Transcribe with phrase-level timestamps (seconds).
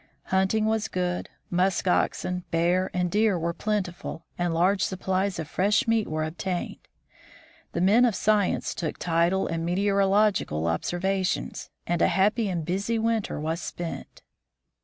[0.33, 5.47] Hunt ing was good, musk oxen, bear, and deer were plentiful, and large supplies of
[5.47, 6.79] fresh meat were obtained.
[7.73, 13.39] The men of science took tidal and meteorological observations, and a happy and busy winter
[13.39, 14.23] was spent.